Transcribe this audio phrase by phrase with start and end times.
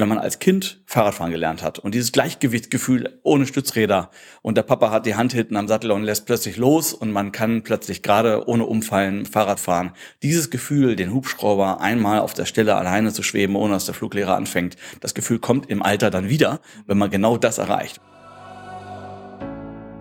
[0.00, 4.10] wenn man als Kind Fahrradfahren gelernt hat und dieses Gleichgewichtsgefühl ohne Stützräder
[4.42, 7.30] und der Papa hat die Hand hinten am Sattel und lässt plötzlich los und man
[7.30, 9.92] kann plötzlich gerade ohne Umfallen Fahrrad fahren.
[10.22, 14.34] Dieses Gefühl, den Hubschrauber einmal auf der Stelle alleine zu schweben, ohne dass der Fluglehrer
[14.34, 18.00] anfängt, das Gefühl kommt im Alter dann wieder, wenn man genau das erreicht.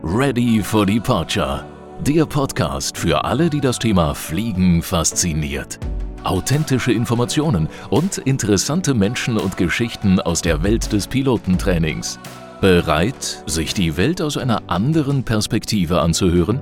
[0.01, 1.65] Ready for Departure.
[2.07, 5.77] Der Podcast für alle, die das Thema Fliegen fasziniert
[6.23, 12.19] authentische Informationen und interessante Menschen und Geschichten aus der Welt des Pilotentrainings.
[12.61, 16.59] Bereit, sich die Welt aus einer anderen Perspektive anzuhören?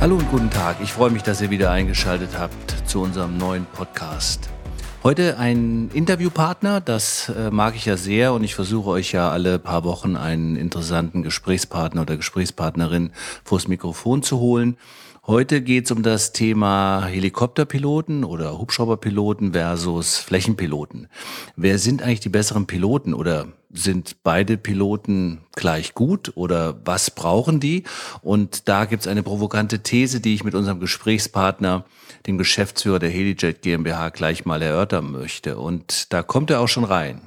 [0.00, 0.78] Hallo und guten Tag.
[0.82, 4.48] Ich freue mich, dass ihr wieder eingeschaltet habt zu unserem neuen Podcast.
[5.04, 9.58] Heute ein Interviewpartner, das äh, mag ich ja sehr und ich versuche euch ja alle
[9.58, 13.10] paar Wochen einen interessanten Gesprächspartner oder Gesprächspartnerin
[13.42, 14.76] vors Mikrofon zu holen.
[15.24, 21.06] Heute geht es um das Thema Helikopterpiloten oder Hubschrauberpiloten versus Flächenpiloten.
[21.54, 27.60] Wer sind eigentlich die besseren Piloten oder sind beide Piloten gleich gut oder was brauchen
[27.60, 27.84] die?
[28.22, 31.84] Und da gibt es eine provokante These, die ich mit unserem Gesprächspartner,
[32.26, 35.56] dem Geschäftsführer der Helijet GmbH, gleich mal erörtern möchte.
[35.56, 37.20] Und da kommt er auch schon rein.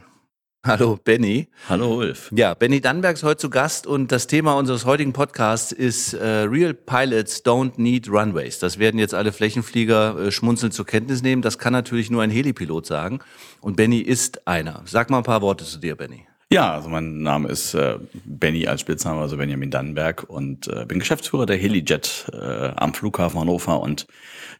[0.65, 1.47] Hallo Benny.
[1.69, 2.31] Hallo Ulf.
[2.35, 6.25] Ja, Benny Dannenberg ist heute zu Gast und das Thema unseres heutigen Podcasts ist äh,
[6.25, 8.57] Real Pilots Don't Need Runways.
[8.57, 11.43] Das werden jetzt alle Flächenflieger äh, schmunzelnd zur Kenntnis nehmen.
[11.43, 13.19] Das kann natürlich nur ein Helipilot sagen
[13.61, 14.81] und Benny ist einer.
[14.85, 16.25] Sag mal ein paar Worte zu dir, Benny.
[16.51, 20.99] Ja, also mein Name ist äh, Benny als Spitzname, also Benjamin Dannenberg und äh, bin
[20.99, 24.05] Geschäftsführer der Helijet äh, am Flughafen Hannover und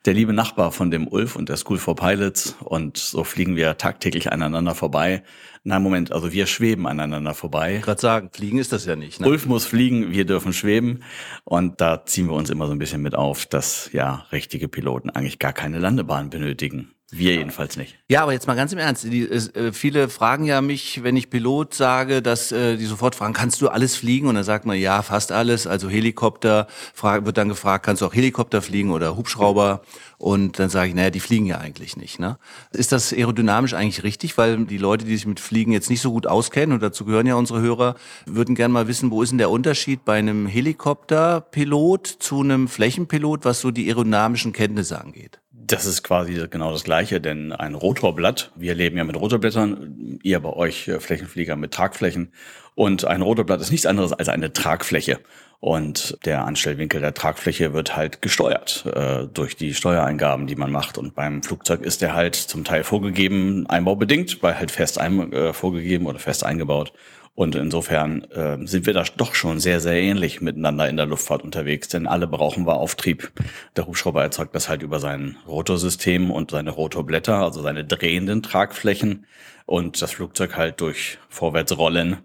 [0.06, 3.78] der liebe Nachbar von dem Ulf und der School for Pilots und so fliegen wir
[3.78, 5.22] tagtäglich aneinander vorbei.
[5.64, 7.80] Na Moment, also wir schweben aneinander vorbei.
[7.84, 9.20] Gerade sagen, fliegen ist das ja nicht.
[9.22, 9.28] Ne?
[9.28, 11.04] Ulf muss fliegen, wir dürfen schweben
[11.44, 15.12] und da ziehen wir uns immer so ein bisschen mit auf, dass ja richtige Piloten
[15.12, 16.95] eigentlich gar keine Landebahn benötigen.
[17.12, 17.98] Wir jedenfalls nicht.
[18.10, 19.04] Ja, aber jetzt mal ganz im Ernst.
[19.04, 23.34] Die, äh, viele fragen ja mich, wenn ich Pilot sage, dass äh, die sofort fragen,
[23.34, 24.28] kannst du alles fliegen?
[24.28, 25.68] Und dann sagt man, ja, fast alles.
[25.68, 29.82] Also Helikopter, frag, wird dann gefragt, kannst du auch Helikopter fliegen oder Hubschrauber?
[30.18, 32.20] Und dann sage ich, naja, die fliegen ja eigentlich nicht.
[32.20, 32.40] Ne?
[32.72, 34.36] Ist das aerodynamisch eigentlich richtig?
[34.40, 37.28] Weil die Leute, die sich mit Fliegen jetzt nicht so gut auskennen, und dazu gehören
[37.28, 42.08] ja unsere Hörer, würden gerne mal wissen, wo ist denn der Unterschied bei einem Helikopterpilot
[42.08, 45.40] zu einem Flächenpilot, was so die aerodynamischen Kenntnisse angeht?
[45.68, 50.40] Das ist quasi genau das Gleiche, denn ein Rotorblatt, wir leben ja mit Rotorblättern, ihr
[50.40, 52.32] bei euch äh, Flächenflieger mit Tragflächen.
[52.76, 55.20] Und ein Rotorblatt ist nichts anderes als eine Tragfläche.
[55.60, 61.00] Und der Anstellwinkel der Tragfläche wird halt gesteuert äh, durch die Steuereingaben, die man macht.
[61.00, 65.54] Und beim Flugzeug ist der halt zum Teil vorgegeben, einbaubedingt, weil halt fest ein, äh,
[65.54, 66.94] vorgegeben oder fest eingebaut.
[67.36, 71.44] Und insofern äh, sind wir da doch schon sehr, sehr ähnlich miteinander in der Luftfahrt
[71.44, 73.32] unterwegs, denn alle brauchen wir Auftrieb.
[73.76, 79.26] Der Hubschrauber erzeugt das halt über sein Rotorsystem und seine Rotorblätter, also seine drehenden Tragflächen.
[79.66, 82.18] Und das Flugzeug halt durch Vorwärtsrollen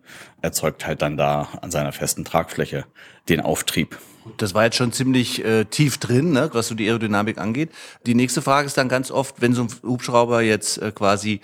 [0.42, 2.84] erzeugt halt dann da an seiner festen Tragfläche
[3.28, 3.98] den Auftrieb.
[4.36, 7.70] Das war jetzt schon ziemlich äh, tief drin, ne, was so die Aerodynamik angeht.
[8.06, 11.40] Die nächste Frage ist dann ganz oft, wenn so ein Hubschrauber jetzt äh, quasi,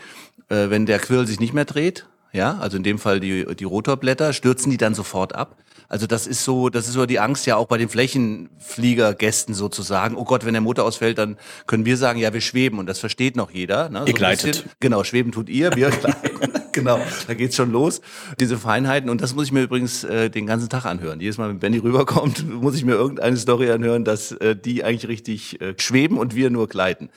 [0.50, 3.64] äh, wenn der Quirl sich nicht mehr dreht, ja, also in dem Fall die, die
[3.64, 5.56] Rotorblätter, stürzen die dann sofort ab?
[5.88, 10.16] Also das ist so, das ist so die Angst ja auch bei den Flächenfliegergästen sozusagen.
[10.16, 12.98] Oh Gott, wenn der Motor ausfällt, dann können wir sagen, ja, wir schweben und das
[12.98, 13.88] versteht noch jeder.
[13.88, 14.00] Ne?
[14.00, 14.64] Ihr so gleitet.
[14.80, 15.90] Genau, schweben tut ihr, wir
[16.72, 16.98] genau,
[17.28, 18.00] da geht's schon los.
[18.40, 21.20] Diese Feinheiten und das muss ich mir übrigens äh, den ganzen Tag anhören.
[21.20, 25.08] Jedes Mal, wenn Benny rüberkommt, muss ich mir irgendeine Story anhören, dass äh, die eigentlich
[25.08, 27.10] richtig äh, schweben und wir nur gleiten.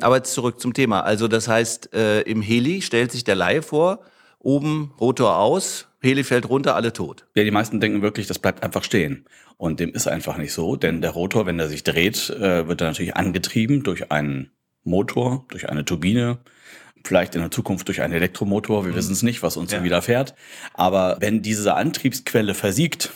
[0.00, 1.02] Aber jetzt zurück zum Thema.
[1.02, 4.00] Also das heißt, äh, im Heli stellt sich der Laie vor,
[4.44, 7.26] oben Rotor aus, Heli fällt runter, alle tot.
[7.34, 9.24] Ja, die meisten denken wirklich, das bleibt einfach stehen.
[9.56, 12.80] Und dem ist einfach nicht so, denn der Rotor, wenn er sich dreht, äh, wird
[12.80, 14.50] er natürlich angetrieben durch einen
[14.82, 16.38] Motor, durch eine Turbine,
[17.04, 18.96] vielleicht in der Zukunft durch einen Elektromotor, wir mhm.
[18.96, 19.82] wissen es nicht, was uns ja.
[19.82, 20.34] widerfährt.
[20.74, 23.12] Aber wenn diese Antriebsquelle versiegt,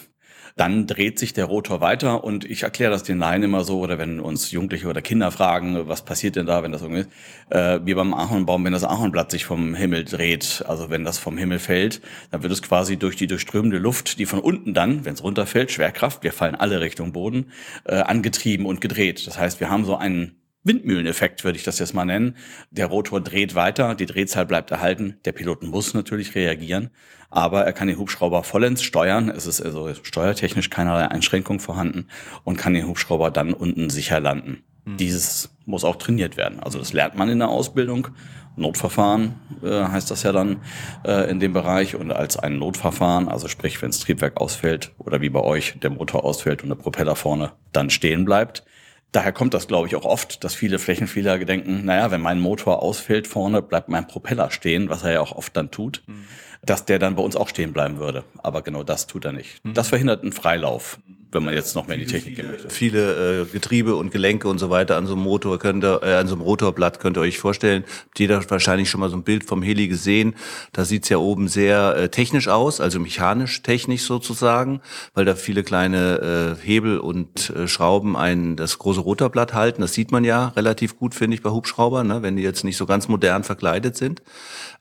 [0.58, 3.96] dann dreht sich der Rotor weiter und ich erkläre das den Laien immer so, oder
[3.98, 7.10] wenn uns Jugendliche oder Kinder fragen, was passiert denn da, wenn das irgendwie ist,
[7.50, 11.38] äh, wie beim Ahornbaum, wenn das Ahornblatt sich vom Himmel dreht, also wenn das vom
[11.38, 12.00] Himmel fällt,
[12.30, 15.70] dann wird es quasi durch die durchströmende Luft, die von unten dann, wenn es runterfällt,
[15.70, 17.46] Schwerkraft, wir fallen alle Richtung Boden,
[17.84, 19.26] äh, angetrieben und gedreht.
[19.26, 20.37] Das heißt, wir haben so einen
[20.68, 22.36] Windmühleneffekt, würde ich das jetzt mal nennen.
[22.70, 25.16] Der Rotor dreht weiter, die Drehzahl bleibt erhalten.
[25.24, 26.90] Der Pilot muss natürlich reagieren,
[27.30, 29.28] aber er kann den Hubschrauber vollends steuern.
[29.28, 32.06] Es ist also steuertechnisch keinerlei Einschränkung vorhanden
[32.44, 34.62] und kann den Hubschrauber dann unten sicher landen.
[34.84, 34.96] Mhm.
[34.98, 36.60] Dieses muss auch trainiert werden.
[36.60, 38.08] Also das lernt man in der Ausbildung.
[38.56, 40.58] Notverfahren äh, heißt das ja dann
[41.04, 45.20] äh, in dem Bereich und als ein Notverfahren, also sprich, wenn das Triebwerk ausfällt oder
[45.20, 48.64] wie bei euch der Motor ausfällt und der Propeller vorne dann stehen bleibt,
[49.12, 52.82] Daher kommt das, glaube ich, auch oft, dass viele Flächenflieger denken, naja, wenn mein Motor
[52.82, 56.24] ausfällt vorne, bleibt mein Propeller stehen, was er ja auch oft dann tut, mhm.
[56.62, 58.24] dass der dann bei uns auch stehen bleiben würde.
[58.38, 59.64] Aber genau das tut er nicht.
[59.64, 59.74] Mhm.
[59.74, 60.98] Das verhindert einen Freilauf
[61.30, 62.70] wenn man jetzt noch mehr in die Technik gehen möchte.
[62.70, 66.14] Viele äh, Getriebe und Gelenke und so weiter an so einem Motor könnt ihr, äh,
[66.14, 67.84] an so einem Rotorblatt könnt ihr euch vorstellen.
[68.06, 70.34] Habt jeder wahrscheinlich schon mal so ein Bild vom Heli gesehen.
[70.72, 74.80] Da sieht's ja oben sehr äh, technisch aus, also mechanisch technisch sozusagen,
[75.12, 79.82] weil da viele kleine äh, Hebel und äh, Schrauben ein das große Rotorblatt halten.
[79.82, 82.78] Das sieht man ja relativ gut, finde ich, bei Hubschraubern, ne, wenn die jetzt nicht
[82.78, 84.22] so ganz modern verkleidet sind.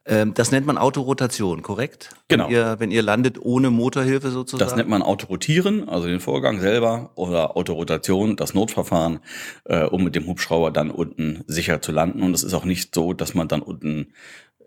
[0.07, 2.11] Ähm, das nennt man Autorotation, korrekt?
[2.29, 2.45] Genau.
[2.45, 4.65] Wenn ihr, wenn ihr landet ohne Motorhilfe sozusagen?
[4.67, 9.19] Das nennt man Autorotieren, also den Vorgang selber oder Autorotation, das Notverfahren,
[9.65, 12.23] äh, um mit dem Hubschrauber dann unten sicher zu landen.
[12.23, 14.13] Und es ist auch nicht so, dass man dann unten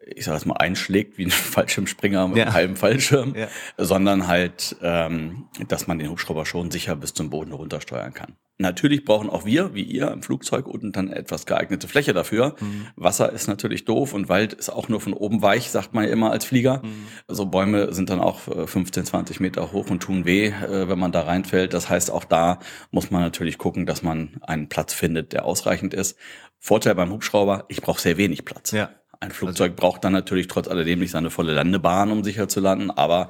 [0.06, 2.44] ich sag mal, einschlägt wie ein Fallschirmspringer mit ja.
[2.44, 3.49] einem halben Fallschirm, ja.
[3.76, 8.37] sondern halt, ähm, dass man den Hubschrauber schon sicher bis zum Boden runtersteuern kann.
[8.61, 12.56] Natürlich brauchen auch wir, wie ihr im Flugzeug, unten dann etwas geeignete Fläche dafür.
[12.61, 12.88] Mhm.
[12.94, 16.11] Wasser ist natürlich doof und Wald ist auch nur von oben weich, sagt man ja
[16.11, 16.82] immer als Flieger.
[16.85, 17.06] Mhm.
[17.26, 20.99] Also Bäume sind dann auch 15, äh, 20 Meter hoch und tun weh, äh, wenn
[20.99, 21.73] man da reinfällt.
[21.73, 22.58] Das heißt, auch da
[22.91, 26.19] muss man natürlich gucken, dass man einen Platz findet, der ausreichend ist.
[26.58, 28.73] Vorteil beim Hubschrauber, ich brauche sehr wenig Platz.
[28.73, 28.91] Ja.
[29.22, 32.61] Ein Flugzeug also, braucht dann natürlich trotz alledem nicht seine volle Landebahn, um sicher zu
[32.61, 33.28] landen, aber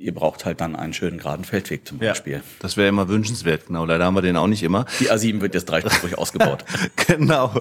[0.00, 2.34] ihr braucht halt dann einen schönen geraden Feldweg zum Beispiel.
[2.34, 3.84] Ja, das wäre immer wünschenswert, genau.
[3.84, 4.86] Leider haben wir den auch nicht immer.
[5.00, 6.64] Die A7 wird jetzt dreispurig ausgebaut.
[7.08, 7.52] genau.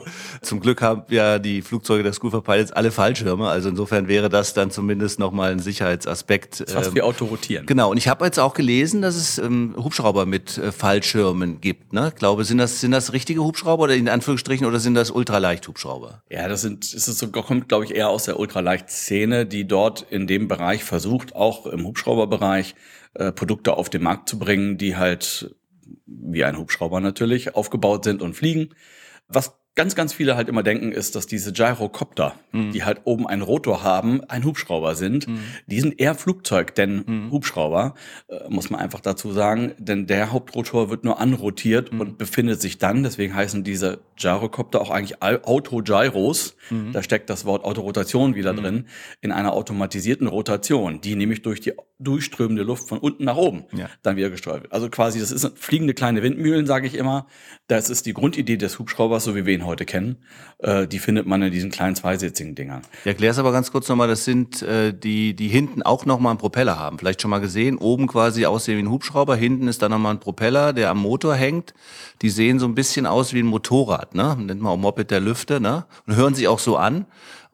[0.43, 3.49] Zum Glück haben ja die Flugzeuge der School for Pilots alle Fallschirme.
[3.49, 6.59] Also insofern wäre das dann zumindest nochmal ein Sicherheitsaspekt.
[6.59, 7.65] Das ist fast ähm, Autorotieren.
[7.65, 7.89] Genau.
[7.89, 11.93] Und ich habe jetzt auch gelesen, dass es ähm, Hubschrauber mit äh, Fallschirmen gibt.
[11.93, 12.09] Ne?
[12.09, 16.21] Ich glaube, sind das, sind das richtige Hubschrauber oder in Anführungsstrichen oder sind das Ultraleicht-Hubschrauber?
[16.29, 20.05] Ja, das sind, ist es so, kommt, glaube ich, eher aus der Ultraleicht-Szene, die dort
[20.11, 22.75] in dem Bereich versucht, auch im Hubschrauber Hubschrauberbereich
[23.13, 25.55] äh, Produkte auf den Markt zu bringen, die halt
[26.05, 28.69] wie ein Hubschrauber natürlich aufgebaut sind und fliegen.
[29.27, 32.71] Was ganz, ganz viele halt immer denken, ist, dass diese Gyrocopter, mhm.
[32.71, 35.27] die halt oben einen Rotor haben, ein Hubschrauber sind.
[35.27, 35.39] Mhm.
[35.67, 37.31] Die sind eher Flugzeug, denn mhm.
[37.31, 37.93] Hubschrauber,
[38.27, 42.01] äh, muss man einfach dazu sagen, denn der Hauptrotor wird nur anrotiert mhm.
[42.01, 46.91] und befindet sich dann, deswegen heißen diese Gyrocopter auch eigentlich Autogyros, mhm.
[46.91, 48.57] da steckt das Wort Autorotation wieder mhm.
[48.57, 48.85] drin,
[49.21, 53.89] in einer automatisierten Rotation, die nämlich durch die durchströmende Luft von unten nach oben ja.
[54.03, 54.73] dann wieder gesteuert wird.
[54.73, 57.27] Also quasi, das ist fliegende kleine Windmühlen, sage ich immer.
[57.67, 60.17] Das ist die Grundidee des Hubschraubers, so wie wir ihn heute kennen.
[60.59, 62.81] Äh, die findet man in diesen kleinen zweisitzigen Dingern.
[63.05, 66.39] Ja, erklär's aber ganz kurz nochmal, das sind äh, die, die hinten auch nochmal einen
[66.39, 66.97] Propeller haben.
[66.97, 70.19] Vielleicht schon mal gesehen, oben quasi aussehen wie ein Hubschrauber, hinten ist dann nochmal ein
[70.19, 71.75] Propeller, der am Motor hängt.
[72.23, 74.35] Die sehen so ein bisschen aus wie ein Motorrad, ne?
[74.39, 75.85] Nennt man auch Moped der Lüfte, ne?
[76.07, 77.05] Und hören sich auch so an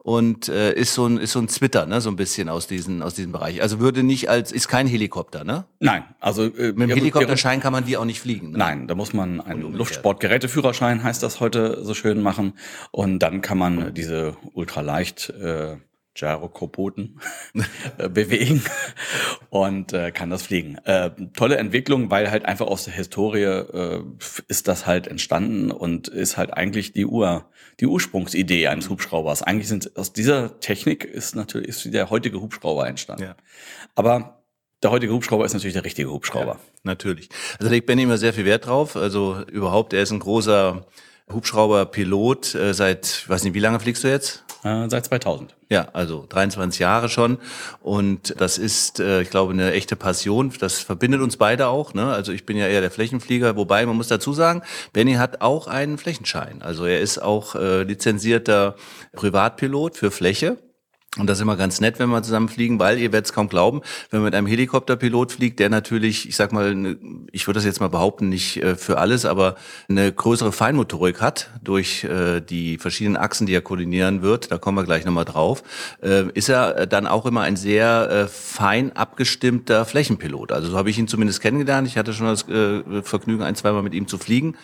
[0.04, 3.00] und äh, ist so ein ist so ein Zwitter, ne, so ein bisschen aus diesen
[3.00, 3.62] aus diesem Bereich.
[3.62, 5.64] Also würde nicht als ist kein Helikopter, ne?
[5.80, 8.50] Nein, also äh, mit dem Helikopterschein kann man die auch nicht fliegen.
[8.50, 8.58] Ne?
[8.58, 12.52] Nein, da muss man einen Luftsportgeräteführerschein heißt das heute so schön machen
[12.90, 15.76] und dann kann man diese ultraleicht äh,
[16.14, 17.20] Gyrokopoten
[17.98, 18.62] äh, bewegen
[19.50, 20.78] und äh, kann das fliegen.
[20.84, 24.02] Äh, tolle Entwicklung, weil halt einfach aus der Historie äh,
[24.48, 27.46] ist das halt entstanden und ist halt eigentlich die Ur
[27.80, 29.42] die Ursprungsidee eines Hubschraubers.
[29.42, 33.24] Eigentlich sind aus dieser Technik ist natürlich ist der heutige Hubschrauber entstanden.
[33.24, 33.36] Ja.
[33.96, 34.44] Aber
[34.82, 36.52] der heutige Hubschrauber ist natürlich der richtige Hubschrauber.
[36.52, 37.30] Ja, natürlich.
[37.58, 38.96] Also legt Benny immer sehr viel Wert drauf.
[38.96, 40.86] Also überhaupt, er ist ein großer
[41.32, 42.54] Hubschrauberpilot.
[42.54, 44.44] Äh, seit, ich weiß nicht, wie lange fliegst du jetzt?
[44.62, 45.54] Äh, seit 2000.
[45.68, 47.38] Ja, also 23 Jahre schon.
[47.82, 50.52] Und das ist, äh, ich glaube, eine echte Passion.
[50.58, 51.94] Das verbindet uns beide auch.
[51.94, 52.12] Ne?
[52.12, 54.62] Also ich bin ja eher der Flächenflieger, wobei man muss dazu sagen,
[54.92, 56.62] Benny hat auch einen Flächenschein.
[56.62, 58.76] Also er ist auch äh, lizenzierter
[59.12, 60.58] Privatpilot für Fläche.
[61.16, 63.48] Und das ist immer ganz nett, wenn wir zusammen fliegen, weil ihr werdet es kaum
[63.48, 66.96] glauben, wenn man mit einem Helikopterpilot fliegt, der natürlich, ich sag mal, ne,
[67.30, 69.54] ich würde das jetzt mal behaupten, nicht äh, für alles, aber
[69.88, 74.76] eine größere Feinmotorik hat durch äh, die verschiedenen Achsen, die er koordinieren wird, da kommen
[74.76, 75.62] wir gleich nochmal drauf,
[76.02, 80.50] äh, ist er dann auch immer ein sehr fein abgestimmter Flächenpilot.
[80.50, 81.86] Also so habe ich ihn zumindest kennengelernt.
[81.86, 84.56] Ich hatte schon das Vergnügen, ein, zweimal mit ihm zu fliegen.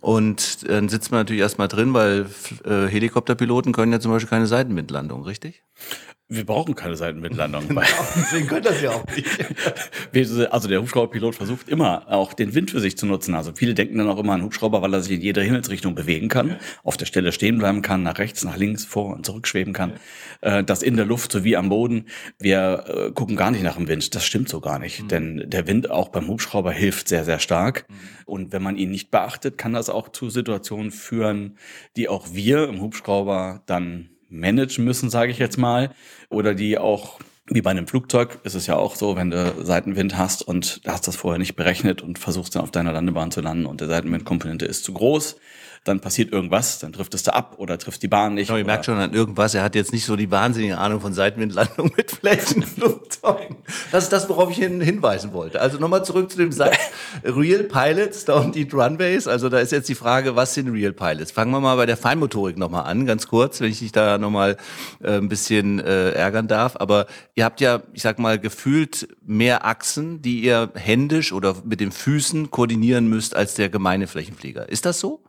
[0.00, 2.26] Und dann sitzt man natürlich erstmal drin, weil
[2.64, 5.62] äh, Helikopterpiloten können ja zum Beispiel keine Seitenwindlandung, richtig?
[6.32, 7.66] Wir brauchen keine Seitenwindlandung.
[7.66, 7.80] Genau,
[8.14, 9.04] deswegen können das ja auch
[10.14, 10.52] nicht.
[10.52, 13.34] also der Hubschrauberpilot versucht immer auch den Wind für sich zu nutzen.
[13.34, 16.28] Also viele denken dann auch immer an Hubschrauber, weil er sich in jeder Himmelsrichtung bewegen
[16.28, 19.72] kann, auf der Stelle stehen bleiben kann, nach rechts, nach links, vor und zurück schweben
[19.72, 19.94] kann.
[20.40, 22.04] Äh, das in der Luft sowie am Boden.
[22.38, 24.14] Wir äh, gucken gar nicht nach dem Wind.
[24.14, 25.02] Das stimmt so gar nicht.
[25.02, 25.08] Mhm.
[25.08, 27.86] Denn der Wind auch beim Hubschrauber hilft sehr, sehr stark.
[27.88, 27.94] Mhm.
[28.26, 31.58] Und wenn man ihn nicht beachtet, kann das auch zu Situationen führen,
[31.96, 35.90] die auch wir im Hubschrauber dann managen müssen, sage ich jetzt mal,
[36.28, 37.18] oder die auch
[37.52, 41.08] wie bei einem Flugzeug ist es ja auch so, wenn du Seitenwind hast und hast
[41.08, 44.66] das vorher nicht berechnet und versuchst dann auf deiner Landebahn zu landen und der Seitenwindkomponente
[44.66, 45.36] ist zu groß,
[45.84, 48.48] dann passiert irgendwas, dann driftest du ab oder triffst die Bahn nicht.
[48.48, 51.14] Genau, ihr merkt schon an irgendwas, er hat jetzt nicht so die wahnsinnige Ahnung von
[51.14, 53.56] Seitenwindlandung mit Flächenflugzeugen.
[53.90, 55.58] Das ist das, worauf ich hin, hinweisen wollte.
[55.58, 56.76] Also nochmal zurück zu dem Satz,
[57.24, 59.26] Real Pilots don't eat runways.
[59.26, 61.32] Also da ist jetzt die Frage, was sind Real Pilots?
[61.32, 64.58] Fangen wir mal bei der Feinmotorik nochmal an, ganz kurz, wenn ich dich da nochmal
[65.02, 66.76] äh, ein bisschen äh, ärgern darf.
[66.76, 71.80] Aber ihr habt ja, ich sag mal, gefühlt mehr Achsen, die ihr händisch oder mit
[71.80, 74.68] den Füßen koordinieren müsst als der gemeine Flächenflieger.
[74.68, 75.24] Ist das so?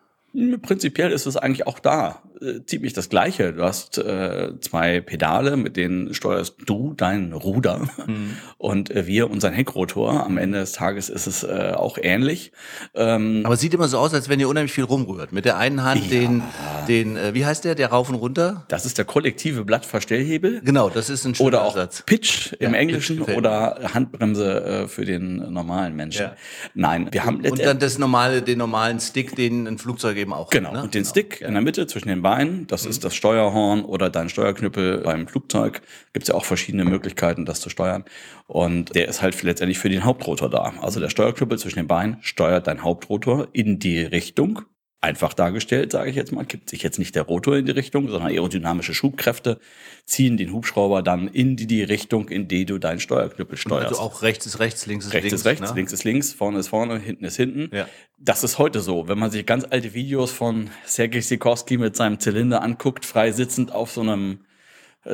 [0.62, 3.54] Prinzipiell ist es eigentlich auch da äh, ziemlich das Gleiche.
[3.54, 8.38] Du hast äh, zwei Pedale, mit denen steuerst du dein Ruder mhm.
[8.58, 10.26] und äh, wir unseren Heckrotor.
[10.26, 12.52] Am Ende des Tages ist es äh, auch ähnlich.
[12.94, 15.32] Ähm, Aber es sieht immer so aus, als wenn ihr unheimlich viel rumrührt.
[15.32, 16.20] Mit der einen Hand ja.
[16.20, 16.44] den,
[16.88, 18.66] den äh, wie heißt der, der rauf und runter?
[18.68, 20.62] Das ist der kollektive Blattverstellhebel.
[20.64, 21.78] Genau, das ist ein schöner Oder auch.
[22.06, 26.24] Pitch im ja, Englischen Pitch oder Handbremse äh, für den normalen Menschen.
[26.24, 26.36] Ja.
[26.74, 30.50] Nein, wir haben Und dann das normale, den normalen Stick, den ein Flugzeug eben auch
[30.50, 30.84] Genau, hat, ne?
[30.84, 31.10] und den genau.
[31.10, 32.92] Stick in der Mitte zwischen den Beinen Bein, das mhm.
[32.92, 35.82] ist das Steuerhorn oder dein Steuerknüppel beim Flugzeug.
[36.14, 38.06] Gibt es ja auch verschiedene Möglichkeiten, das zu steuern.
[38.48, 40.72] Und der ist halt letztendlich für den Hauptrotor da.
[40.82, 44.62] Also der Steuerknüppel zwischen den Beinen steuert dein Hauptrotor in die Richtung,
[45.02, 48.08] einfach dargestellt, sage ich jetzt mal, gibt sich jetzt nicht der Rotor in die Richtung,
[48.08, 49.60] sondern aerodynamische Schubkräfte
[50.06, 53.88] ziehen den Hubschrauber dann in die, die Richtung, in die du deinen Steuerknüppel steuerst.
[53.88, 55.46] Also auch rechts ist rechts, links ist rechts links.
[55.46, 55.76] Rechts ist rechts, ne?
[55.76, 57.76] links ist links, vorne ist vorne, hinten ist hinten.
[57.76, 57.88] Ja.
[58.20, 59.08] Das ist heute so.
[59.08, 63.72] Wenn man sich ganz alte Videos von Sergei Sikorski mit seinem Zylinder anguckt, frei sitzend
[63.72, 64.42] auf so einem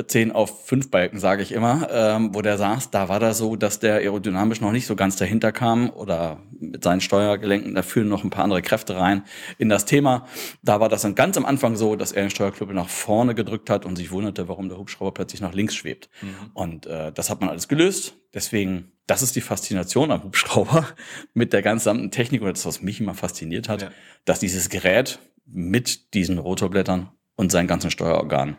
[0.06, 3.56] 10 auf 5 Balken, sage ich immer, ähm, wo der saß, da war das so,
[3.56, 8.08] dass der aerodynamisch noch nicht so ganz dahinter kam oder mit seinen Steuergelenken, da fühlen
[8.08, 9.22] noch ein paar andere Kräfte rein
[9.56, 10.26] in das Thema.
[10.62, 13.70] Da war das dann ganz am Anfang so, dass er den Steuerklüppel nach vorne gedrückt
[13.70, 16.10] hat und sich wunderte, warum der Hubschrauber plötzlich nach links schwebt.
[16.20, 16.50] Mhm.
[16.52, 18.14] Und äh, das hat man alles gelöst.
[18.34, 20.86] Deswegen, das ist die Faszination am Hubschrauber
[21.32, 23.90] mit der gesamten Technik und das, was mich immer fasziniert hat, ja.
[24.26, 28.56] dass dieses Gerät mit diesen Rotorblättern und seinen ganzen Steuerorganen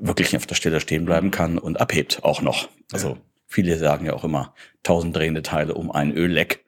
[0.00, 2.68] wirklich auf der Stelle stehen bleiben kann und abhebt auch noch.
[2.92, 3.16] Also ja.
[3.46, 6.64] viele sagen ja auch immer tausend drehende Teile um ein Ölleck.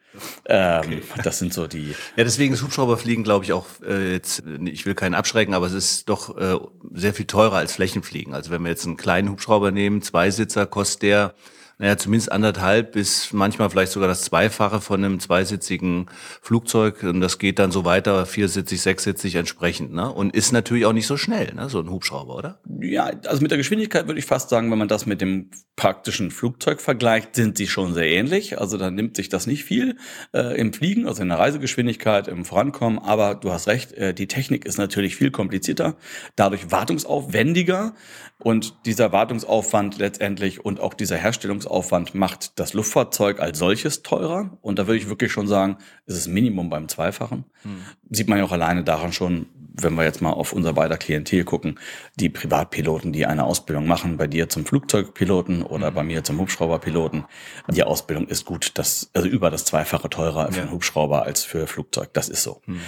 [0.46, 1.02] Ähm, okay.
[1.24, 1.94] Das sind so die.
[2.16, 5.72] Ja, deswegen ist Hubschrauberfliegen, glaube ich, auch äh, jetzt, ich will keinen abschrecken, aber es
[5.72, 6.58] ist doch äh,
[6.92, 8.34] sehr viel teurer als Flächenfliegen.
[8.34, 11.34] Also wenn wir jetzt einen kleinen Hubschrauber nehmen, Zweisitzer, kostet der
[11.82, 16.06] naja, zumindest anderthalb bis manchmal vielleicht sogar das Zweifache von einem zweisitzigen
[16.40, 17.02] Flugzeug.
[17.02, 19.92] Und das geht dann so weiter, viersitzig, sechssitzig entsprechend.
[19.92, 20.08] Ne?
[20.08, 21.68] Und ist natürlich auch nicht so schnell, ne?
[21.68, 22.60] so ein Hubschrauber, oder?
[22.80, 26.30] Ja, also mit der Geschwindigkeit würde ich fast sagen, wenn man das mit dem praktischen
[26.30, 28.60] Flugzeug vergleicht, sind sie schon sehr ähnlich.
[28.60, 29.96] Also da nimmt sich das nicht viel
[30.32, 33.00] äh, im Fliegen, also in der Reisegeschwindigkeit, im Vorankommen.
[33.00, 35.96] Aber du hast recht, äh, die Technik ist natürlich viel komplizierter,
[36.36, 37.94] dadurch wartungsaufwendiger.
[38.38, 41.71] Und dieser Wartungsaufwand letztendlich und auch dieser Herstellungsaufwand
[42.14, 44.58] macht das Luftfahrzeug als solches teurer.
[44.60, 47.44] Und da würde ich wirklich schon sagen, ist es Minimum beim Zweifachen.
[47.62, 47.82] Hm.
[48.10, 51.44] Sieht man ja auch alleine daran schon, wenn wir jetzt mal auf unser beider Klientel
[51.44, 51.78] gucken,
[52.16, 55.94] die Privatpiloten, die eine Ausbildung machen, bei dir zum Flugzeugpiloten oder hm.
[55.94, 57.24] bei mir zum Hubschrauberpiloten.
[57.68, 60.62] Die Ausbildung ist gut, das, also über das Zweifache teurer für ja.
[60.62, 62.12] einen Hubschrauber als für Flugzeug.
[62.12, 62.60] Das ist so.
[62.66, 62.80] Hm.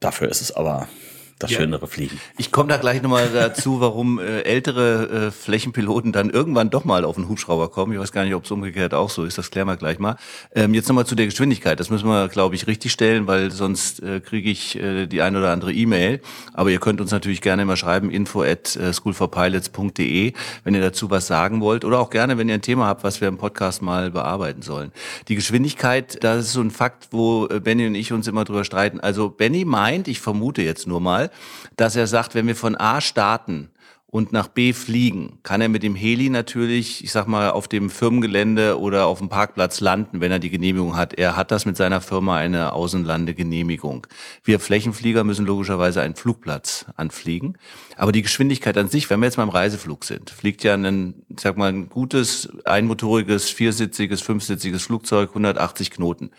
[0.00, 0.88] Dafür ist es aber
[1.38, 1.58] das ja.
[1.58, 2.18] schönere Fliegen.
[2.38, 7.04] Ich komme da gleich nochmal dazu, warum äh, ältere äh, Flächenpiloten dann irgendwann doch mal
[7.04, 7.92] auf einen Hubschrauber kommen.
[7.92, 10.16] Ich weiß gar nicht, ob es umgekehrt auch so ist, das klären wir gleich mal.
[10.54, 11.78] Ähm, jetzt nochmal zu der Geschwindigkeit.
[11.78, 15.36] Das müssen wir, glaube ich, richtig stellen, weil sonst äh, kriege ich äh, die ein
[15.36, 16.22] oder andere E-Mail.
[16.54, 20.32] Aber ihr könnt uns natürlich gerne immer schreiben, info at äh, schoolforpilots.de,
[20.64, 21.84] wenn ihr dazu was sagen wollt.
[21.84, 24.90] Oder auch gerne, wenn ihr ein Thema habt, was wir im Podcast mal bearbeiten sollen.
[25.28, 28.64] Die Geschwindigkeit, das ist so ein Fakt, wo äh, Benny und ich uns immer drüber
[28.64, 29.00] streiten.
[29.00, 31.30] Also Benny meint, ich vermute jetzt nur mal,
[31.76, 33.70] dass er sagt, wenn wir von A starten
[34.08, 37.90] und nach B fliegen, kann er mit dem Heli natürlich, ich sag mal, auf dem
[37.90, 41.12] Firmengelände oder auf dem Parkplatz landen, wenn er die Genehmigung hat.
[41.14, 44.06] Er hat das mit seiner Firma eine Außenlandegenehmigung.
[44.44, 47.58] Wir Flächenflieger müssen logischerweise einen Flugplatz anfliegen.
[47.96, 51.22] Aber die Geschwindigkeit an sich, wenn wir jetzt mal im Reiseflug sind, fliegt ja ein,
[51.28, 56.30] ich sag mal, ein gutes, einmotoriges, viersitziges, fünfsitziges Flugzeug, 180 Knoten.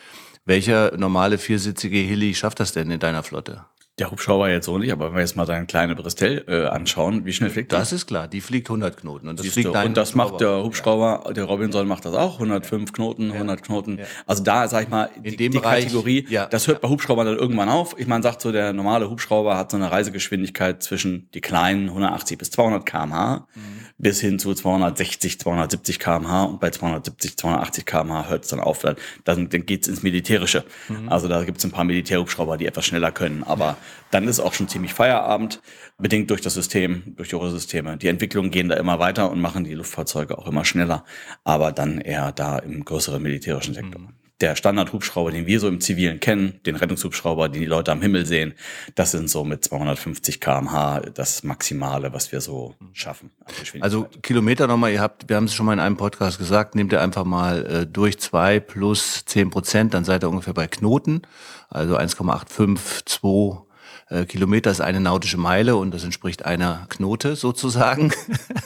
[0.46, 3.66] Welcher normale viersitzige Heli schafft das denn in deiner Flotte?
[4.00, 7.26] Der Hubschrauber jetzt so nicht, aber wenn wir jetzt mal deine kleine Bristell äh, anschauen,
[7.26, 7.80] wie schnell fliegt das?
[7.80, 9.28] Das ist klar, die fliegt 100 Knoten.
[9.28, 11.34] Und das, fliegt und das macht der Hubschrauber, ja.
[11.34, 13.66] der Robinson macht das auch, 105 Knoten, 100 ja.
[13.66, 13.98] Knoten.
[13.98, 14.06] Ja.
[14.28, 17.70] Also da, sag ich mal, die, die Bereich, Kategorie, das hört bei Hubschraubern dann irgendwann
[17.70, 17.96] auf.
[17.98, 22.38] Ich meine, sagt so, der normale Hubschrauber hat so eine Reisegeschwindigkeit zwischen die kleinen 180
[22.38, 23.48] bis 200 kmh.
[23.56, 28.60] Mhm bis hin zu 260, 270 kmh und bei 270, 280 kmh hört es dann
[28.60, 28.82] auf.
[29.24, 30.64] Dann, dann geht's ins Militärische.
[30.88, 31.10] Mhm.
[31.10, 33.44] Also da gibt's ein paar Militärhubschrauber, die etwas schneller können.
[33.44, 33.78] Aber
[34.12, 35.62] dann ist auch schon ziemlich Feierabend,
[35.98, 37.98] bedingt durch das System, durch die Rohrsysteme.
[37.98, 41.04] Die Entwicklungen gehen da immer weiter und machen die Luftfahrzeuge auch immer schneller,
[41.44, 44.02] aber dann eher da im größeren militärischen Sektor.
[44.02, 48.02] Mhm der Standardhubschrauber, den wir so im Zivilen kennen, den Rettungshubschrauber, den die Leute am
[48.02, 48.54] Himmel sehen,
[48.94, 53.32] das sind so mit 250 kmh das Maximale, was wir so schaffen.
[53.80, 56.92] Also Kilometer nochmal, ihr habt, wir haben es schon mal in einem Podcast gesagt, nehmt
[56.92, 61.24] ihr einfach mal äh, durch zwei plus zehn Prozent, dann seid ihr ungefähr bei Knoten,
[61.70, 63.67] also 1,852
[64.10, 68.14] äh, Kilometer ist eine nautische Meile und das entspricht einer Knote sozusagen.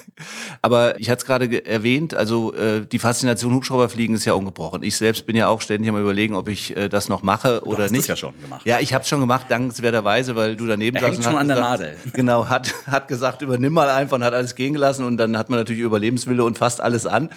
[0.62, 4.84] Aber ich hatte es gerade erwähnt, also äh, die Faszination Hubschrauberfliegen ist ja ungebrochen.
[4.84, 7.78] Ich selbst bin ja auch ständig am überlegen, ob ich äh, das noch mache oder
[7.78, 8.02] du hast nicht.
[8.02, 8.66] Das ja schon gemacht.
[8.66, 11.60] Ja, ich habe es schon gemacht, dankenswerterweise, weil du daneben er hängt schon an der
[11.60, 11.98] Nadel.
[12.14, 15.50] Genau, hat, hat gesagt, übernimm mal einfach und hat alles gehen gelassen und dann hat
[15.50, 17.30] man natürlich Überlebenswille und fast alles an.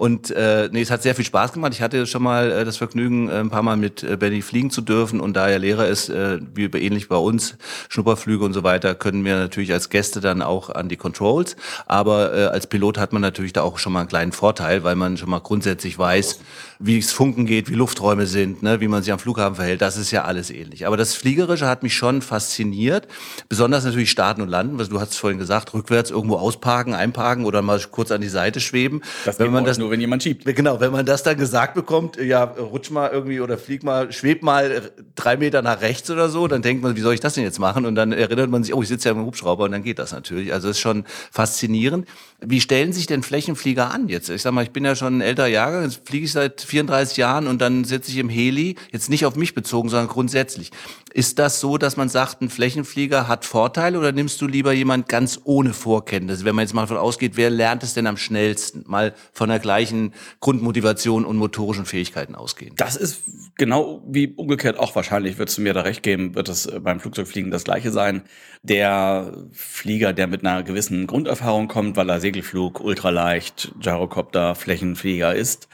[0.00, 1.74] Und äh, nee, es hat sehr viel Spaß gemacht.
[1.74, 4.70] Ich hatte schon mal äh, das Vergnügen, äh, ein paar Mal mit äh, Benny fliegen
[4.70, 5.20] zu dürfen.
[5.20, 7.49] Und da er Lehrer ist, äh, wie ähnlich bei uns,
[7.88, 11.56] Schnupperflüge und so weiter, können wir natürlich als Gäste dann auch an die Controls.
[11.86, 14.96] Aber äh, als Pilot hat man natürlich da auch schon mal einen kleinen Vorteil, weil
[14.96, 16.40] man schon mal grundsätzlich weiß,
[16.82, 19.82] wie es funken geht, wie Lufträume sind, ne, wie man sich am Flughafen verhält.
[19.82, 20.86] Das ist ja alles ähnlich.
[20.86, 23.06] Aber das Fliegerische hat mich schon fasziniert.
[23.50, 27.60] Besonders natürlich starten und landen, was du hast vorhin gesagt, rückwärts irgendwo ausparken, einparken oder
[27.60, 29.02] mal kurz an die Seite schweben.
[29.26, 30.44] Das wenn man das nur, wenn jemand schiebt.
[30.44, 34.42] Genau, wenn man das dann gesagt bekommt, ja, rutsch mal irgendwie oder flieg mal, schweb
[34.42, 37.39] mal drei Meter nach rechts oder so, dann denkt man, wie soll ich das denn
[37.42, 37.86] jetzt machen?
[37.86, 40.12] Und dann erinnert man sich, oh, ich sitze ja im Hubschrauber und dann geht das
[40.12, 40.52] natürlich.
[40.52, 42.06] Also es ist schon faszinierend.
[42.42, 44.30] Wie stellen sich denn Flächenflieger an jetzt?
[44.30, 47.16] Ich sag mal, ich bin ja schon ein älterer Jahrgang, jetzt fliege ich seit 34
[47.16, 50.70] Jahren und dann sitze ich im Heli, jetzt nicht auf mich bezogen, sondern grundsätzlich.
[51.12, 55.08] Ist das so, dass man sagt, ein Flächenflieger hat Vorteile oder nimmst du lieber jemand
[55.08, 56.44] ganz ohne Vorkenntnisse?
[56.44, 58.84] Wenn man jetzt mal davon ausgeht, wer lernt es denn am schnellsten?
[58.86, 62.74] Mal von der gleichen Grundmotivation und motorischen Fähigkeiten ausgehen.
[62.76, 63.22] Das ist
[63.56, 67.50] genau wie umgekehrt auch wahrscheinlich, würdest du mir da recht geben, wird es beim Flugzeugfliegen
[67.50, 68.22] das gleiche sein.
[68.62, 75.68] Der Flieger, der mit einer gewissen Grunderfahrung kommt, weil er Segelflug, Ultraleicht, Gyrocopter, Flächenflieger ist,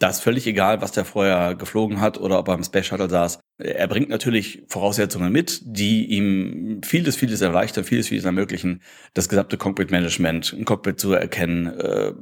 [0.00, 3.08] da ist völlig egal, was der vorher geflogen hat oder ob er im Space Shuttle
[3.08, 3.38] saß.
[3.58, 8.80] Er bringt natürlich Voraussetzungen mit, die ihm vieles, vieles erleichtern, vieles, vieles ermöglichen,
[9.14, 12.12] das gesamte Cockpit-Management, ein Cockpit zu erkennen, äh,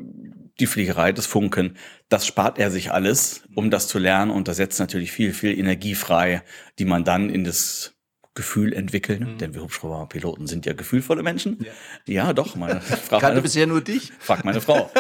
[0.61, 1.77] die Fliegerei, das Funken,
[2.09, 5.57] das spart er sich alles, um das zu lernen und das setzt natürlich viel, viel
[5.57, 6.43] Energie frei,
[6.81, 7.95] die man dann in das
[8.39, 9.39] Gefühl entwickeln, mhm.
[9.39, 11.59] denn wir Hubschrauberpiloten sind ja gefühlvolle Menschen.
[12.07, 12.55] Ja, ja doch.
[12.55, 14.13] Meine Frau kannte bisher nur dich.
[14.21, 14.93] Fragt meine Frau.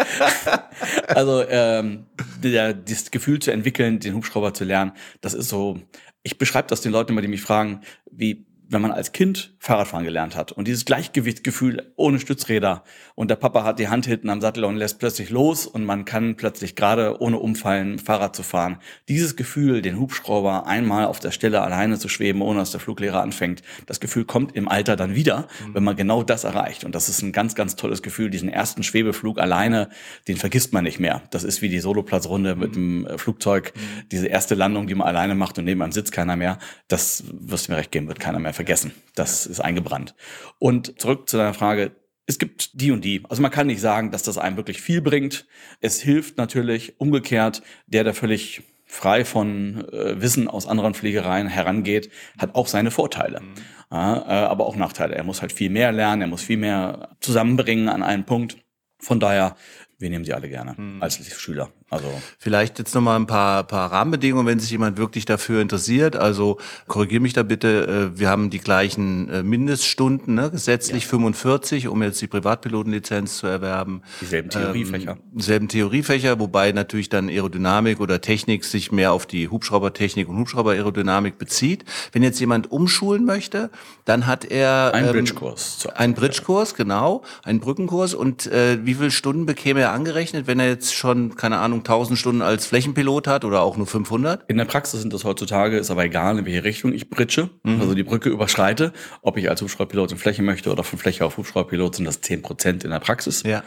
[1.06, 2.06] also ähm,
[2.42, 5.78] der, das Gefühl zu entwickeln, den Hubschrauber zu lernen, das ist so.
[6.24, 10.04] Ich beschreibe das den Leuten immer, die mich fragen, wie wenn man als Kind Fahrradfahren
[10.04, 14.40] gelernt hat und dieses Gleichgewichtsgefühl ohne Stützräder und der Papa hat die Hand hinten am
[14.40, 18.78] Sattel und lässt plötzlich los und man kann plötzlich gerade ohne umfallen Fahrrad zu fahren.
[19.08, 23.22] Dieses Gefühl, den Hubschrauber einmal auf der Stelle alleine zu schweben, ohne dass der Fluglehrer
[23.22, 25.74] anfängt, das Gefühl kommt im Alter dann wieder, mhm.
[25.74, 26.84] wenn man genau das erreicht.
[26.84, 28.30] Und das ist ein ganz, ganz tolles Gefühl.
[28.30, 29.88] Diesen ersten Schwebeflug alleine,
[30.28, 31.22] den vergisst man nicht mehr.
[31.30, 34.08] Das ist wie die Soloplatzrunde mit dem äh, Flugzeug, mhm.
[34.12, 36.58] diese erste Landung, die man alleine macht und neben einem sitzt keiner mehr.
[36.88, 38.92] Das wirst du mir recht geben, wird keiner mehr vergessen.
[39.14, 40.16] Das ist eingebrannt.
[40.58, 41.92] Und zurück zu deiner Frage,
[42.26, 43.22] es gibt die und die.
[43.28, 45.46] Also man kann nicht sagen, dass das einem wirklich viel bringt.
[45.80, 52.10] Es hilft natürlich umgekehrt, der, der völlig frei von äh, Wissen aus anderen Pflegereien herangeht,
[52.36, 53.40] hat auch seine Vorteile.
[53.40, 53.54] Mhm.
[53.92, 55.14] Ja, äh, aber auch Nachteile.
[55.14, 58.56] Er muss halt viel mehr lernen, er muss viel mehr zusammenbringen an einem Punkt.
[58.98, 59.56] Von daher,
[59.98, 61.00] wir nehmen sie alle gerne mhm.
[61.00, 61.70] als Schüler.
[61.90, 66.16] Also vielleicht jetzt noch mal ein paar, paar Rahmenbedingungen, wenn sich jemand wirklich dafür interessiert.
[66.16, 68.12] Also korrigiere mich da bitte.
[68.14, 70.50] Äh, wir haben die gleichen äh, Mindeststunden, ne?
[70.50, 71.10] gesetzlich ja.
[71.10, 74.02] 45, um jetzt die Privatpilotenlizenz zu erwerben.
[74.20, 75.12] Dieselben Theoriefächer.
[75.12, 80.36] Ähm, selben Theoriefächer, wobei natürlich dann Aerodynamik oder Technik sich mehr auf die Hubschraubertechnik und
[80.38, 81.86] Hubschrauberaerodynamik bezieht.
[82.12, 83.70] Wenn jetzt jemand umschulen möchte,
[84.04, 85.86] dann hat er einen ähm, Bridgekurs.
[85.94, 88.12] Einen Bridgekurs, genau, einen Brückenkurs.
[88.12, 91.84] Und äh, wie viele Stunden bekäme er angerechnet, wenn er jetzt schon keine Ahnung Ahnung,
[91.84, 94.48] 1000 Stunden als Flächenpilot hat oder auch nur 500?
[94.48, 97.80] In der Praxis sind das heutzutage, ist aber egal, in welche Richtung ich britsche, mhm.
[97.80, 98.92] also die Brücke überschreite.
[99.22, 102.42] Ob ich als Hubschrauberpilot in Fläche möchte oder von Fläche auf Hubschrauberpilot, sind das 10
[102.42, 103.42] Prozent in der Praxis.
[103.42, 103.62] Ja.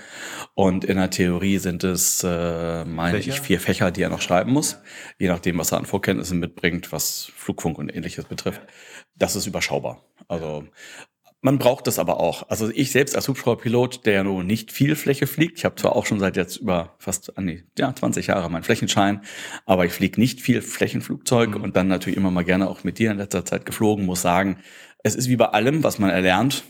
[0.54, 3.34] Und in der Theorie sind es, äh, meine Fächer?
[3.34, 4.78] ich, vier Fächer, die er noch schreiben muss,
[5.20, 8.62] je nachdem, was er an Vorkenntnissen mitbringt, was Flugfunk und ähnliches betrifft.
[9.16, 10.04] Das ist überschaubar.
[10.28, 10.64] Also
[11.42, 12.50] man braucht das aber auch.
[12.50, 15.96] Also ich selbst als Hubschrauberpilot, der ja nur nicht viel Fläche fliegt, ich habe zwar
[15.96, 19.22] auch schon seit jetzt über fast an die, ja, 20 Jahre meinen Flächenschein,
[19.66, 21.64] aber ich fliege nicht viel Flächenflugzeug mhm.
[21.64, 24.58] und dann natürlich immer mal gerne auch mit dir in letzter Zeit geflogen, muss sagen,
[25.04, 26.64] es ist wie bei allem, was man erlernt,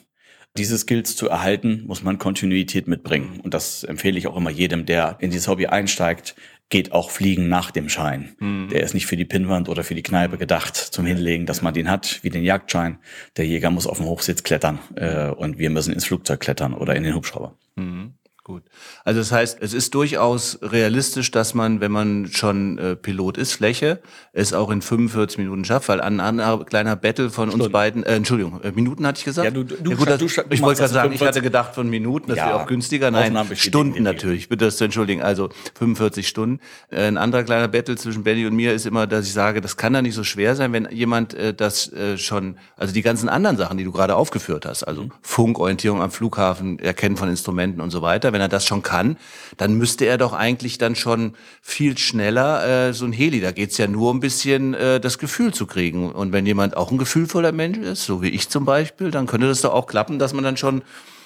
[0.57, 3.39] Diese Skills zu erhalten, muss man Kontinuität mitbringen.
[3.41, 6.35] Und das empfehle ich auch immer jedem, der in dieses Hobby einsteigt,
[6.71, 8.33] geht auch Fliegen nach dem Schein.
[8.39, 8.69] Mhm.
[8.69, 11.73] Der ist nicht für die Pinnwand oder für die Kneipe gedacht zum Hinlegen, dass man
[11.73, 12.97] den hat, wie den Jagdschein.
[13.37, 16.95] Der Jäger muss auf den Hochsitz klettern äh, und wir müssen ins Flugzeug klettern oder
[16.95, 17.55] in den Hubschrauber.
[17.75, 18.13] Mhm.
[18.51, 18.63] Gut.
[19.05, 23.53] Also das heißt, es ist durchaus realistisch, dass man, wenn man schon äh, Pilot ist,
[23.53, 24.01] Fläche,
[24.33, 27.63] es auch in 45 Minuten schafft, weil ein anderer kleiner Battle von Stunden.
[27.63, 29.45] uns beiden, äh, Entschuldigung, äh, Minuten hatte ich gesagt?
[29.45, 31.89] Ja, du, du, ja, gut, du, du ich wollte gerade sagen, ich hatte gedacht von
[31.89, 33.09] Minuten, das ja, wäre auch günstiger.
[33.09, 35.21] Nein, Stunden natürlich, bitte das zu entschuldigen.
[35.21, 36.59] Also 45 Stunden.
[36.89, 39.77] Äh, ein anderer kleiner Battle zwischen Benny und mir ist immer, dass ich sage, das
[39.77, 43.29] kann da nicht so schwer sein, wenn jemand äh, das äh, schon, also die ganzen
[43.29, 45.11] anderen Sachen, die du gerade aufgeführt hast, also mhm.
[45.21, 49.17] Funkorientierung am Flughafen, Erkennen von Instrumenten und so weiter, wenn er das schon kann,
[49.57, 53.39] dann müsste er doch eigentlich dann schon viel schneller äh, so ein Heli.
[53.39, 56.11] Da geht's ja nur ein bisschen äh, das Gefühl zu kriegen.
[56.11, 59.47] Und wenn jemand auch ein gefühlvoller Mensch ist, so wie ich zum Beispiel, dann könnte
[59.47, 60.81] das doch auch klappen, dass man dann schon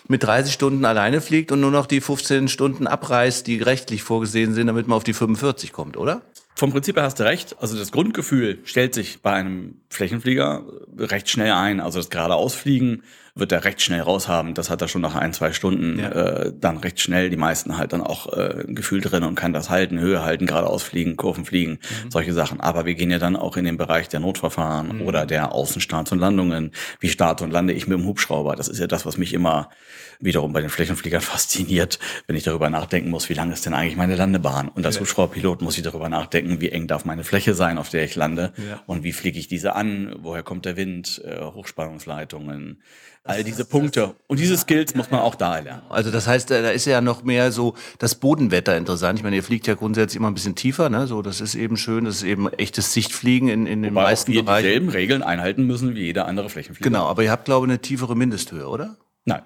[0.08, 4.54] mit 30 Stunden alleine fliegt und nur noch die 15 Stunden abreißt, die rechtlich vorgesehen
[4.54, 6.22] sind, damit man auf die 45 kommt, oder?
[6.58, 7.58] Vom Prinzip her hast du recht.
[7.60, 10.64] Also das Grundgefühl stellt sich bei einem Flächenflieger
[10.98, 11.82] recht schnell ein.
[11.82, 13.04] Also das geradeausfliegen
[13.38, 14.54] wird er recht schnell raushaben.
[14.54, 16.10] Das hat er schon nach ein, zwei Stunden ja.
[16.10, 17.30] äh, dann recht schnell.
[17.30, 20.46] Die meisten halt dann auch äh, ein Gefühl drin und kann das halten, Höhe halten,
[20.46, 22.12] geradeaus fliegen, Kurven fliegen, mhm.
[22.12, 22.62] solche Sachen.
[22.62, 25.02] Aber wir gehen ja dann auch in den Bereich der Notverfahren mhm.
[25.02, 26.72] oder der Außenstarts und Landungen.
[27.02, 28.56] Wie starte und lande ich mit dem Hubschrauber?
[28.56, 29.70] Das ist ja das, was mich immer
[30.20, 33.98] wiederum bei den Flächenfliegern fasziniert, wenn ich darüber nachdenken muss, wie lang ist denn eigentlich
[33.98, 34.70] meine Landebahn?
[34.70, 35.02] Und als ja.
[35.02, 38.54] Hubschrauberpilot muss ich darüber nachdenken, wie eng darf meine Fläche sein, auf der ich lande
[38.58, 38.82] ja.
[38.86, 42.82] und wie fliege ich diese an, woher kommt der Wind, äh, Hochspannungsleitungen,
[43.26, 44.16] all diese Punkte.
[44.28, 45.82] Und diese Skills muss man auch da lernen.
[45.90, 49.18] Also das heißt, da ist ja noch mehr so das Bodenwetter interessant.
[49.18, 51.08] Ich meine, ihr fliegt ja grundsätzlich immer ein bisschen tiefer, ne?
[51.08, 54.32] So, das ist eben schön, das ist eben echtes Sichtfliegen in, in den Wobei meisten
[54.32, 54.68] auch wir Bereichen.
[54.68, 56.88] dieselben Regeln einhalten müssen wie jeder andere Flächenflieger.
[56.88, 58.98] Genau, aber ihr habt, glaube ich, eine tiefere Mindesthöhe, oder?
[59.26, 59.42] Nein.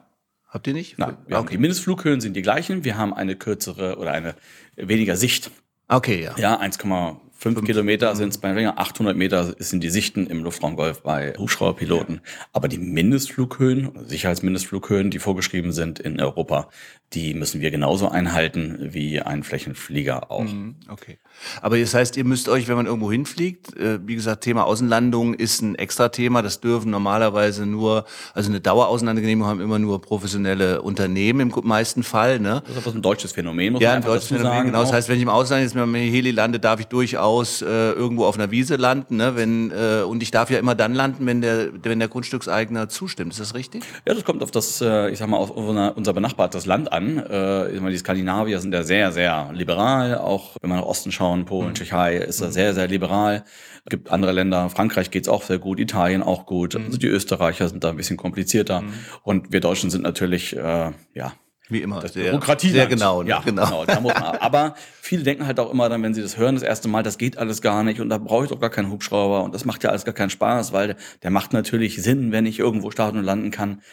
[0.49, 0.97] Habt ihr nicht?
[0.97, 1.35] Nein, wir okay.
[1.35, 2.83] haben die Mindestflughöhen sind die gleichen.
[2.83, 4.35] Wir haben eine kürzere oder eine
[4.75, 5.51] weniger Sicht.
[5.87, 6.35] Okay, ja.
[6.37, 11.03] Ja, 1,5 Fünf Kilometer sind es bei länger, 800 Meter sind die Sichten im Luftraumgolf
[11.03, 12.15] bei Hubschrauberpiloten.
[12.15, 12.21] Ja.
[12.51, 16.67] Aber die Mindestflughöhen, Sicherheitsmindestflughöhen, die vorgeschrieben sind in Europa,
[17.13, 20.43] die müssen wir genauso einhalten wie ein Flächenflieger auch.
[20.43, 21.17] Mhm, okay.
[21.61, 25.33] Aber das heißt, ihr müsst euch, wenn man irgendwo hinfliegt, äh, wie gesagt, Thema Außenlandung
[25.33, 26.43] ist ein extra Thema.
[26.43, 32.39] Das dürfen normalerweise nur, also eine Daueraußenlandegenehmigung haben immer nur professionelle Unternehmen im meisten Fall.
[32.39, 32.61] Ne?
[32.67, 34.67] Das ist aber ein deutsches Phänomen, muss ja, man ein deutsches Phänomen, sagen.
[34.67, 34.81] Genau.
[34.81, 37.65] Das heißt, wenn ich im Ausland jetzt mit einem Heli lande, darf ich durchaus äh,
[37.65, 39.17] irgendwo auf einer Wiese landen.
[39.17, 39.35] Ne?
[39.35, 43.33] Wenn, äh, und ich darf ja immer dann landen, wenn der, wenn der Grundstückseigner zustimmt.
[43.33, 43.83] Ist das richtig?
[44.07, 46.98] Ja, das kommt auf das, äh, ich sag mal, auf unser benachbartes Land an.
[47.07, 50.17] Äh, die Skandinavier sind ja sehr, sehr liberal.
[50.17, 51.73] Auch wenn man nach Osten schaut, Litauen, Polen, mhm.
[51.75, 52.51] Tschechei ist da mhm.
[52.51, 53.43] sehr, sehr liberal.
[53.85, 56.75] Es gibt andere Länder, Frankreich geht's auch sehr gut, Italien auch gut.
[56.75, 56.85] Mhm.
[56.85, 58.81] Also die Österreicher sind da ein bisschen komplizierter.
[58.81, 58.93] Mhm.
[59.23, 61.33] Und wir Deutschen sind natürlich, äh, ja,
[61.71, 61.99] wie immer.
[61.99, 62.71] Das Bürokratie.
[62.71, 63.29] Sehr genau, ne?
[63.29, 63.85] ja, genau.
[63.85, 64.09] genau
[64.39, 67.19] aber viele denken halt auch immer dann, wenn sie das hören, das erste Mal, das
[67.19, 69.83] geht alles gar nicht und da brauche ich doch gar keinen Hubschrauber und das macht
[69.83, 73.23] ja alles gar keinen Spaß, weil der macht natürlich Sinn, wenn ich irgendwo starten und
[73.23, 73.83] landen kann.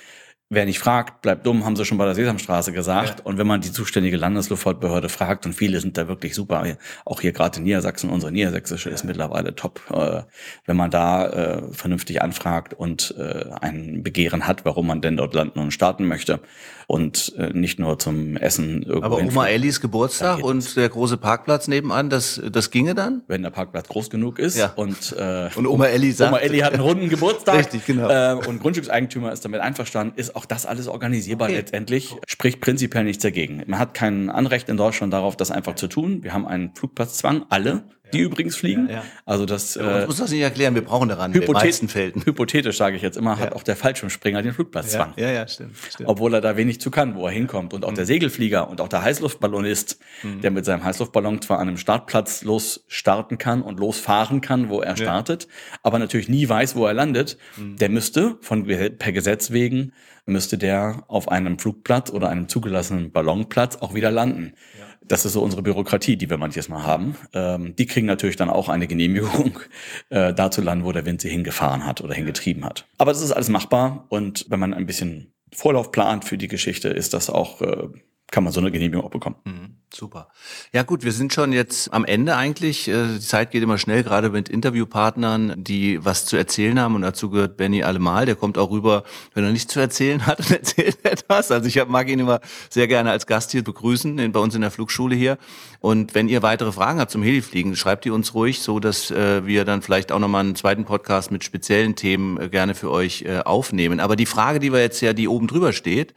[0.48, 3.18] Wer nicht fragt, bleibt dumm, haben sie schon bei der Sesamstraße gesagt.
[3.18, 3.24] Ja.
[3.24, 6.64] Und wenn man die zuständige Landesluftfahrtbehörde fragt, und viele sind da wirklich super,
[7.04, 8.94] auch hier gerade in Niedersachsen, unsere Niedersächsische ja.
[8.94, 10.22] ist mittlerweile top, äh,
[10.64, 15.34] wenn man da äh, vernünftig anfragt und äh, ein Begehren hat, warum man denn dort
[15.34, 16.38] landen und starten möchte
[16.86, 21.66] und äh, nicht nur zum Essen irgendwo Aber Oma Ellis Geburtstag und der große Parkplatz
[21.66, 23.22] nebenan, das, das ginge dann?
[23.26, 24.72] Wenn der Parkplatz groß genug ist ja.
[24.76, 28.08] und, äh, und Oma Elli sagt, Oma Elli hat einen runden Geburtstag Richtig, genau.
[28.08, 31.56] äh, und Grundstückseigentümer ist damit einverstanden, ist auch das alles organisierbar okay.
[31.56, 33.62] letztendlich, spricht prinzipiell nichts dagegen.
[33.66, 36.22] Man hat kein Anrecht in Deutschland darauf, das einfach zu tun.
[36.22, 38.88] Wir haben einen Flugplatzzwang, alle die übrigens fliegen.
[38.88, 39.04] Ja.
[39.24, 39.76] Also das.
[39.76, 40.74] Äh, muss das nicht erklären.
[40.74, 42.22] Wir brauchen daran Hypothet Felden.
[42.24, 45.14] Hypothetisch sage ich jetzt immer, hat auch der Fallschirmspringer den Flugplatzzwang.
[45.16, 46.08] Ja, ja, stimmt, stimmt.
[46.08, 47.74] Obwohl er da wenig zu kann, wo er hinkommt.
[47.74, 47.96] Und auch mhm.
[47.96, 50.40] der Segelflieger und auch der Heißluftballonist, mhm.
[50.40, 54.96] der mit seinem Heißluftballon zwar an einem Startplatz losstarten kann und losfahren kann, wo er
[54.96, 55.48] startet,
[55.82, 57.76] aber natürlich nie weiß, wo er landet, mhm.
[57.76, 59.92] der müsste von per Gesetz wegen
[60.26, 64.54] müsste der auf einem Flugplatz oder einem zugelassenen Ballonplatz auch wieder landen.
[64.78, 64.84] Ja.
[65.02, 67.16] Das ist so unsere Bürokratie, die wir manches Mal haben.
[67.32, 69.58] Ähm, die kriegen natürlich dann auch eine Genehmigung,
[70.10, 72.86] äh, da zu landen, wo der Wind sie hingefahren hat oder hingetrieben hat.
[72.98, 76.88] Aber das ist alles machbar und wenn man ein bisschen Vorlauf plant für die Geschichte,
[76.88, 77.88] ist das auch, äh,
[78.30, 79.36] kann man so eine Genehmigung auch bekommen.
[79.44, 79.76] Mhm.
[79.96, 80.28] Super.
[80.74, 82.86] Ja gut, wir sind schon jetzt am Ende eigentlich.
[82.86, 86.96] Äh, die Zeit geht immer schnell, gerade mit Interviewpartnern, die was zu erzählen haben.
[86.96, 88.26] Und dazu gehört Benny allemal.
[88.26, 91.50] Der kommt auch rüber, wenn er nichts zu erzählen hat und erzählt etwas.
[91.50, 94.70] Also ich mag ihn immer sehr gerne als Gast hier begrüßen, bei uns in der
[94.70, 95.38] Flugschule hier.
[95.80, 99.46] Und wenn ihr weitere Fragen habt zum Helifliegen, schreibt die uns ruhig, so dass äh,
[99.46, 103.24] wir dann vielleicht auch nochmal einen zweiten Podcast mit speziellen Themen äh, gerne für euch
[103.46, 103.98] aufnehmen.
[104.00, 106.14] Aber die Frage, die wir jetzt ja, die oben drüber steht,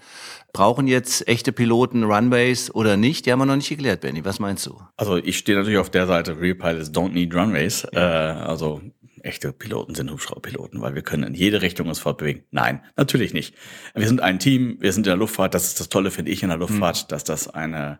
[0.52, 3.26] Brauchen jetzt echte Piloten Runways oder nicht?
[3.26, 4.26] Die haben wir noch nicht geklärt, Benny.
[4.26, 4.80] Was meinst du?
[4.98, 7.88] Also ich stehe natürlich auf der Seite, Real Pilots don't need Runways.
[7.94, 8.00] Ja.
[8.00, 8.82] Äh, also
[9.22, 12.44] echte Piloten sind Hubschrauberpiloten, weil wir können in jede Richtung uns fortbewegen.
[12.52, 13.54] Nein, natürlich nicht.
[13.94, 15.54] Wir sind ein Team, wir sind in der Luftfahrt.
[15.54, 17.08] Das ist das Tolle, finde ich, in der Luftfahrt, mhm.
[17.10, 18.00] dass das eine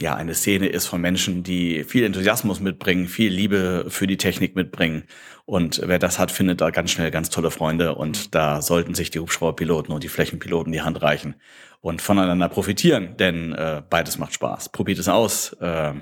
[0.00, 4.54] ja eine Szene ist von Menschen, die viel Enthusiasmus mitbringen, viel Liebe für die Technik
[4.54, 5.04] mitbringen.
[5.44, 7.94] Und wer das hat, findet da ganz schnell ganz tolle Freunde.
[7.94, 11.34] Und da sollten sich die Hubschrauberpiloten und die Flächenpiloten die Hand reichen
[11.80, 14.70] und voneinander profitieren, denn äh, beides macht Spaß.
[14.70, 15.52] Probiert es aus.
[15.54, 15.94] Äh,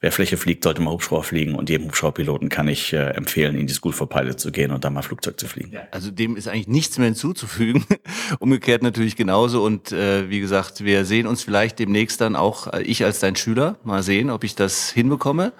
[0.00, 3.66] wer Fläche fliegt, sollte mal Hubschrauber fliegen und jedem Hubschrauberpiloten kann ich äh, empfehlen, in
[3.66, 5.72] die School for Pilot zu gehen und dann mal Flugzeug zu fliegen.
[5.72, 7.84] Ja, also dem ist eigentlich nichts mehr hinzuzufügen.
[8.38, 12.82] Umgekehrt natürlich genauso und äh, wie gesagt, wir sehen uns vielleicht demnächst dann auch, äh,
[12.82, 15.52] ich als dein Schüler, mal sehen, ob ich das hinbekomme.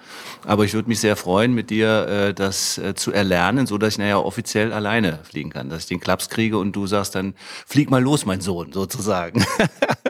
[0.45, 3.93] Aber ich würde mich sehr freuen, mit dir äh, das äh, zu erlernen, so dass
[3.93, 7.35] ich naja offiziell alleine fliegen kann, dass ich den Klaps kriege und du sagst dann,
[7.67, 9.45] flieg mal los, mein Sohn, sozusagen.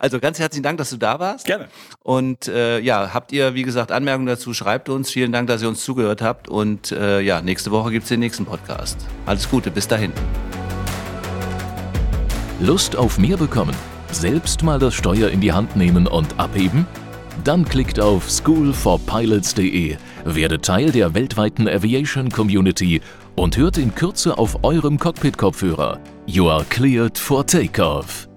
[0.00, 1.44] also ganz herzlichen Dank, dass du da warst.
[1.44, 1.68] Gerne.
[2.02, 5.10] Und äh, ja, habt ihr, wie gesagt, Anmerkungen dazu, schreibt uns.
[5.10, 6.48] Vielen Dank, dass ihr uns zugehört habt.
[6.48, 8.96] Und äh, ja, nächste Woche gibt's den nächsten Podcast.
[9.26, 10.12] Alles Gute, bis dahin.
[12.60, 13.76] Lust auf mehr bekommen?
[14.10, 16.86] Selbst mal das Steuer in die Hand nehmen und abheben?
[17.44, 23.02] Dann klickt auf schoolforpilots.de, werdet Teil der weltweiten Aviation Community
[23.36, 26.00] und hört in Kürze auf eurem Cockpit-Kopfhörer.
[26.24, 28.29] You are cleared for takeoff.